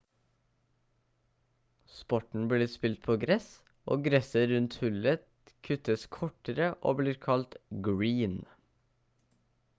sporten 1.95 2.47
blir 2.53 2.65
spilt 2.77 3.03
på 3.09 3.17
gress 3.25 3.51
og 3.93 4.07
gresset 4.09 4.49
rundt 4.55 4.79
hullet 4.85 5.53
kuttes 5.69 6.09
kortere 6.19 6.71
og 6.91 7.01
blir 7.03 7.23
kalt 7.29 7.59
green 7.91 8.37